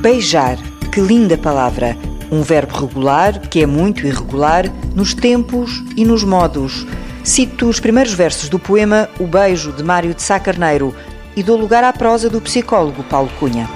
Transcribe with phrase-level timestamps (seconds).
[0.00, 0.56] Beijar,
[0.92, 1.96] que linda palavra!
[2.30, 6.86] Um verbo regular, que é muito irregular, nos tempos e nos modos.
[7.24, 10.94] Cito os primeiros versos do poema O Beijo, de Mário de Sá Carneiro,
[11.34, 13.68] e dou lugar à prosa do psicólogo Paulo Cunha.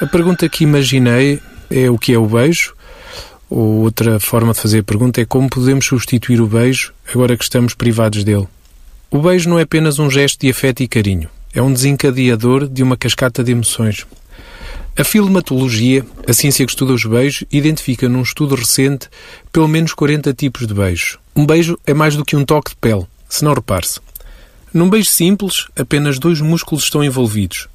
[0.00, 1.38] A pergunta que imaginei
[1.70, 2.74] é o que é o beijo,
[3.50, 7.44] ou outra forma de fazer a pergunta é como podemos substituir o beijo agora que
[7.44, 8.48] estamos privados dele.
[9.10, 12.82] O beijo não é apenas um gesto de afeto e carinho, é um desencadeador de
[12.82, 14.06] uma cascata de emoções.
[14.96, 19.08] A filematologia, a ciência que estuda os beijos, identifica num estudo recente
[19.50, 21.18] pelo menos 40 tipos de beijo.
[21.34, 24.00] Um beijo é mais do que um toque de pele, se não repare-se.
[24.72, 27.68] Num beijo simples, apenas dois músculos estão envolvidos.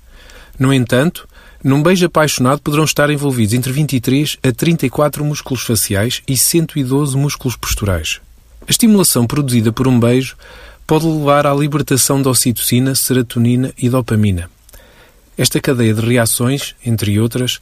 [0.60, 1.28] No entanto,
[1.64, 7.56] num beijo apaixonado poderão estar envolvidos entre 23 a 34 músculos faciais e 112 músculos
[7.56, 8.20] posturais.
[8.68, 10.36] A estimulação produzida por um beijo
[10.88, 14.50] pode levar à libertação de ocitocina, serotonina e dopamina.
[15.38, 17.60] Esta cadeia de reações, entre outras,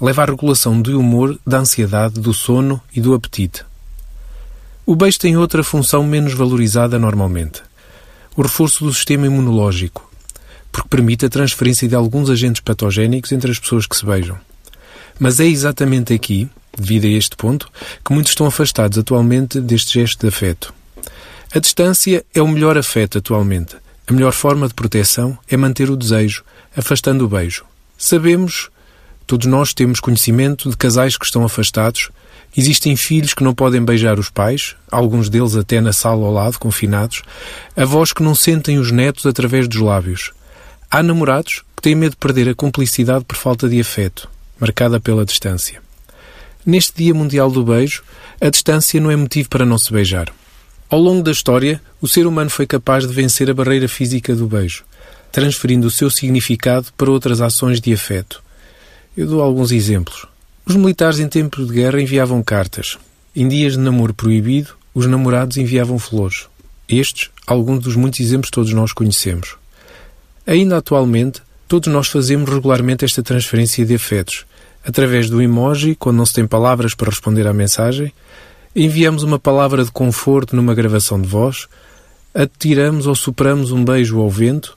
[0.00, 3.64] leva à regulação do humor, da ansiedade, do sono e do apetite.
[4.86, 7.60] O beijo tem outra função menos valorizada normalmente:
[8.36, 10.10] o reforço do sistema imunológico,
[10.70, 14.38] porque permite a transferência de alguns agentes patogénicos entre as pessoas que se beijam.
[15.18, 17.68] Mas é exatamente aqui, devido a este ponto,
[18.04, 20.77] que muitos estão afastados atualmente deste gesto de afeto.
[21.50, 23.74] A distância é o melhor afeto atualmente.
[24.06, 26.44] A melhor forma de proteção é manter o desejo,
[26.76, 27.64] afastando o beijo.
[27.96, 28.68] Sabemos,
[29.26, 32.10] todos nós temos conhecimento de casais que estão afastados.
[32.54, 36.58] Existem filhos que não podem beijar os pais, alguns deles até na sala ao lado,
[36.58, 37.22] confinados.
[37.74, 40.32] Avós que não sentem os netos através dos lábios.
[40.90, 44.28] Há namorados que têm medo de perder a cumplicidade por falta de afeto,
[44.60, 45.80] marcada pela distância.
[46.64, 48.02] Neste Dia Mundial do Beijo,
[48.38, 50.30] a distância não é motivo para não se beijar.
[50.90, 54.46] Ao longo da história, o ser humano foi capaz de vencer a barreira física do
[54.46, 54.84] beijo,
[55.30, 58.42] transferindo o seu significado para outras ações de afeto.
[59.14, 60.24] Eu dou alguns exemplos.
[60.64, 62.96] Os militares em tempo de guerra enviavam cartas.
[63.36, 66.46] Em dias de namoro proibido, os namorados enviavam flores.
[66.88, 69.56] Estes, alguns dos muitos exemplos todos nós conhecemos.
[70.46, 74.46] Ainda atualmente, todos nós fazemos regularmente esta transferência de afetos,
[74.82, 78.10] através do emoji, quando não se tem palavras para responder à mensagem,
[78.84, 81.66] enviamos uma palavra de conforto numa gravação de voz,
[82.32, 84.76] atiramos ou sopramos um beijo ao vento,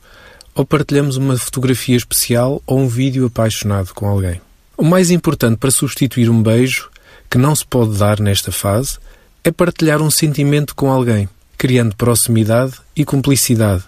[0.56, 4.42] ou partilhamos uma fotografia especial ou um vídeo apaixonado com alguém.
[4.76, 6.90] O mais importante para substituir um beijo,
[7.30, 8.98] que não se pode dar nesta fase,
[9.44, 13.84] é partilhar um sentimento com alguém, criando proximidade e cumplicidade.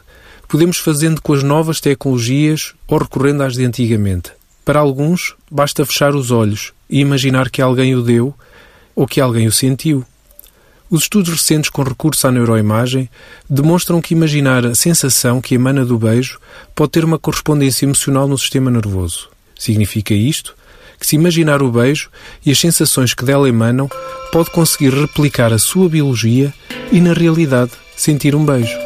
[0.48, 4.32] Podemos fazendo com as novas tecnologias ou recorrendo às de antigamente.
[4.64, 8.34] Para alguns, basta fechar os olhos e imaginar que alguém o deu
[8.96, 10.06] ou que alguém o sentiu.
[10.90, 13.10] Os estudos recentes com recurso à neuroimagem
[13.50, 16.40] demonstram que imaginar a sensação que emana do beijo
[16.76, 19.30] pode ter uma correspondência emocional no sistema nervoso.
[19.58, 20.56] Significa isto
[21.00, 22.10] que, se imaginar o beijo
[22.46, 23.90] e as sensações que dela emanam,
[24.32, 26.54] pode conseguir replicar a sua biologia
[26.92, 28.78] e, na realidade, sentir um beijo.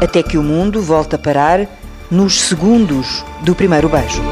[0.00, 1.66] Até que o mundo volta a parar
[2.10, 4.22] nos segundos do primeiro beijo.